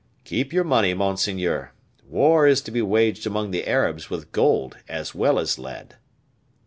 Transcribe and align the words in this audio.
"Keep 0.23 0.51
your 0.51 0.63
money, 0.63 0.95
monseigneur; 0.95 1.73
war 2.09 2.47
is 2.47 2.59
to 2.61 2.71
be 2.71 2.81
waged 2.81 3.27
among 3.27 3.51
the 3.51 3.67
Arabs 3.67 4.09
with 4.09 4.31
gold 4.31 4.77
as 4.89 5.13
well 5.13 5.37
as 5.37 5.59
lead." 5.59 5.97